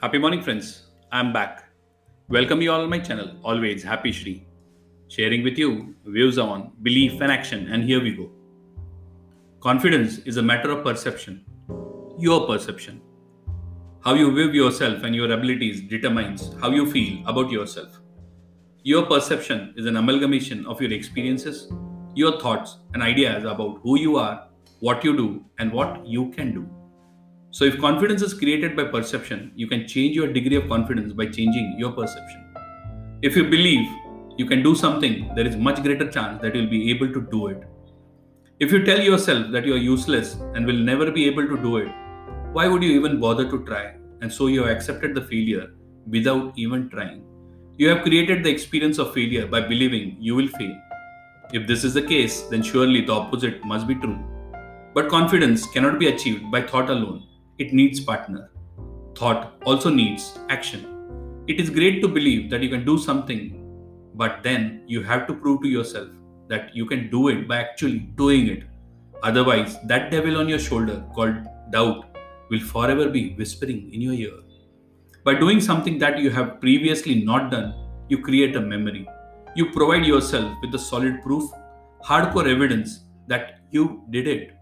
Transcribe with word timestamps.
Happy 0.00 0.16
morning, 0.16 0.40
friends. 0.40 0.82
I'm 1.10 1.32
back. 1.32 1.64
Welcome 2.28 2.60
you 2.62 2.70
all 2.70 2.82
on 2.82 2.88
my 2.88 3.00
channel. 3.00 3.32
Always 3.42 3.82
happy 3.82 4.12
Shri. 4.12 4.46
Sharing 5.08 5.42
with 5.42 5.58
you 5.58 5.96
views 6.04 6.38
on 6.38 6.70
belief 6.82 7.20
and 7.20 7.32
action. 7.32 7.66
And 7.72 7.82
here 7.82 8.00
we 8.00 8.12
go. 8.14 8.30
Confidence 9.58 10.18
is 10.18 10.36
a 10.36 10.42
matter 10.42 10.70
of 10.70 10.84
perception. 10.84 11.44
Your 12.16 12.46
perception. 12.46 13.00
How 14.04 14.14
you 14.14 14.32
view 14.32 14.52
yourself 14.52 15.02
and 15.02 15.16
your 15.16 15.32
abilities 15.32 15.80
determines 15.80 16.54
how 16.60 16.70
you 16.70 16.88
feel 16.88 17.26
about 17.26 17.50
yourself. 17.50 17.98
Your 18.84 19.04
perception 19.04 19.74
is 19.76 19.86
an 19.86 19.96
amalgamation 19.96 20.64
of 20.66 20.80
your 20.80 20.92
experiences, 20.92 21.72
your 22.14 22.40
thoughts, 22.40 22.78
and 22.94 23.02
ideas 23.02 23.42
about 23.42 23.80
who 23.82 23.98
you 23.98 24.16
are, 24.16 24.46
what 24.78 25.02
you 25.02 25.16
do, 25.16 25.44
and 25.58 25.72
what 25.72 26.06
you 26.06 26.30
can 26.30 26.54
do. 26.54 26.77
So, 27.58 27.64
if 27.64 27.76
confidence 27.80 28.22
is 28.22 28.34
created 28.34 28.76
by 28.76 28.84
perception, 28.84 29.50
you 29.56 29.66
can 29.66 29.84
change 29.88 30.14
your 30.14 30.32
degree 30.32 30.54
of 30.54 30.68
confidence 30.68 31.12
by 31.12 31.26
changing 31.26 31.74
your 31.76 31.90
perception. 31.90 32.44
If 33.20 33.34
you 33.36 33.42
believe 33.50 33.84
you 34.36 34.46
can 34.46 34.62
do 34.62 34.76
something, 34.76 35.34
there 35.34 35.44
is 35.44 35.56
much 35.56 35.82
greater 35.82 36.08
chance 36.08 36.40
that 36.40 36.54
you'll 36.54 36.70
be 36.70 36.88
able 36.92 37.12
to 37.12 37.20
do 37.20 37.48
it. 37.48 37.64
If 38.60 38.70
you 38.70 38.84
tell 38.84 39.00
yourself 39.00 39.50
that 39.50 39.66
you 39.66 39.74
are 39.74 39.84
useless 39.88 40.34
and 40.54 40.66
will 40.66 40.84
never 40.90 41.10
be 41.10 41.26
able 41.26 41.48
to 41.48 41.60
do 41.60 41.78
it, 41.78 41.88
why 42.52 42.68
would 42.68 42.84
you 42.84 42.92
even 42.92 43.18
bother 43.18 43.50
to 43.50 43.64
try? 43.64 43.96
And 44.20 44.32
so 44.32 44.46
you 44.46 44.62
have 44.62 44.76
accepted 44.76 45.16
the 45.16 45.22
failure 45.22 45.72
without 46.06 46.56
even 46.56 46.88
trying. 46.88 47.24
You 47.76 47.88
have 47.88 48.04
created 48.04 48.44
the 48.44 48.50
experience 48.50 48.98
of 48.98 49.12
failure 49.12 49.48
by 49.48 49.62
believing 49.62 50.16
you 50.20 50.36
will 50.36 50.46
fail. 50.46 50.76
If 51.52 51.66
this 51.66 51.82
is 51.82 51.94
the 51.94 52.02
case, 52.02 52.42
then 52.42 52.62
surely 52.62 53.00
the 53.00 53.14
opposite 53.14 53.64
must 53.64 53.88
be 53.88 53.96
true. 53.96 54.20
But 54.94 55.08
confidence 55.08 55.66
cannot 55.66 55.98
be 55.98 56.06
achieved 56.06 56.52
by 56.52 56.62
thought 56.62 56.88
alone 56.88 57.24
it 57.58 57.72
needs 57.72 58.00
partner. 58.00 58.50
Thought 59.16 59.54
also 59.64 59.90
needs 59.90 60.38
action. 60.48 61.44
It 61.48 61.60
is 61.60 61.70
great 61.70 62.00
to 62.02 62.08
believe 62.08 62.50
that 62.50 62.62
you 62.62 62.68
can 62.68 62.84
do 62.84 62.98
something, 62.98 63.40
but 64.14 64.42
then 64.42 64.84
you 64.86 65.02
have 65.02 65.26
to 65.26 65.34
prove 65.34 65.62
to 65.62 65.68
yourself 65.68 66.08
that 66.48 66.74
you 66.74 66.86
can 66.86 67.10
do 67.10 67.28
it 67.28 67.48
by 67.48 67.56
actually 67.56 67.98
doing 67.98 68.48
it. 68.48 68.64
Otherwise, 69.22 69.76
that 69.84 70.10
devil 70.10 70.36
on 70.36 70.48
your 70.48 70.58
shoulder 70.58 71.04
called 71.14 71.36
doubt 71.70 72.16
will 72.50 72.60
forever 72.60 73.08
be 73.08 73.34
whispering 73.34 73.92
in 73.92 74.00
your 74.00 74.12
ear. 74.12 74.38
By 75.24 75.34
doing 75.34 75.60
something 75.60 75.98
that 75.98 76.18
you 76.18 76.30
have 76.30 76.60
previously 76.60 77.22
not 77.24 77.50
done, 77.50 77.74
you 78.08 78.22
create 78.22 78.56
a 78.56 78.60
memory. 78.60 79.08
You 79.56 79.70
provide 79.72 80.06
yourself 80.06 80.56
with 80.62 80.72
the 80.72 80.78
solid 80.78 81.22
proof, 81.22 81.50
hardcore 82.04 82.48
evidence 82.48 83.00
that 83.26 83.60
you 83.70 84.04
did 84.10 84.28
it. 84.28 84.52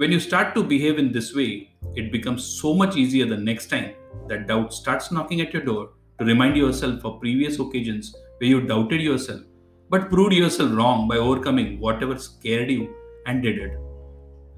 When 0.00 0.12
you 0.12 0.18
start 0.18 0.54
to 0.54 0.62
behave 0.64 0.98
in 0.98 1.12
this 1.12 1.34
way, 1.34 1.72
it 1.94 2.10
becomes 2.10 2.42
so 2.42 2.72
much 2.72 2.96
easier 2.96 3.26
the 3.26 3.36
next 3.36 3.66
time 3.68 3.90
that 4.28 4.46
doubt 4.46 4.72
starts 4.72 5.12
knocking 5.12 5.42
at 5.42 5.52
your 5.52 5.62
door 5.62 5.90
to 6.18 6.24
remind 6.24 6.56
yourself 6.56 7.04
of 7.04 7.20
previous 7.20 7.58
occasions 7.58 8.16
where 8.38 8.48
you 8.48 8.62
doubted 8.62 9.02
yourself 9.02 9.42
but 9.90 10.08
proved 10.08 10.32
yourself 10.32 10.72
wrong 10.72 11.06
by 11.06 11.18
overcoming 11.18 11.78
whatever 11.80 12.18
scared 12.18 12.70
you 12.70 12.88
and 13.26 13.42
did 13.42 13.58
it. 13.58 13.78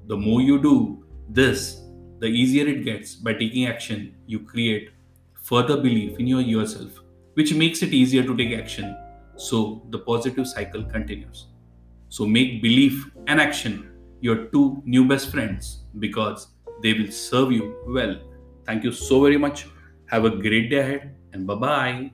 The 0.07 0.15
more 0.15 0.39
you 0.39 0.61
do 0.61 1.05
this, 1.27 1.81
the 2.19 2.27
easier 2.27 2.65
it 2.65 2.85
gets 2.85 3.15
by 3.15 3.33
taking 3.33 3.65
action, 3.65 4.15
you 4.25 4.39
create 4.39 4.91
further 5.41 5.75
belief 5.75 6.17
in 6.19 6.25
your 6.27 6.39
yourself, 6.39 7.01
which 7.33 7.53
makes 7.53 7.83
it 7.83 7.89
easier 7.89 8.23
to 8.23 8.37
take 8.37 8.57
action. 8.57 8.95
So 9.35 9.85
the 9.89 9.99
positive 9.99 10.47
cycle 10.47 10.85
continues. 10.85 11.47
So 12.07 12.25
make 12.25 12.61
belief 12.61 13.11
and 13.27 13.41
action 13.41 13.89
your 14.27 14.37
two 14.55 14.81
new 14.85 15.03
best 15.07 15.31
friends 15.31 15.85
because 15.99 16.47
they 16.81 16.93
will 16.93 17.11
serve 17.11 17.51
you 17.51 17.65
well. 17.87 18.15
Thank 18.65 18.83
you 18.83 18.91
so 18.91 19.21
very 19.21 19.37
much. 19.37 19.67
Have 20.07 20.25
a 20.25 20.29
great 20.45 20.69
day 20.69 20.79
ahead 20.85 21.15
and 21.33 21.47
bye 21.47 21.55
bye. 21.67 22.11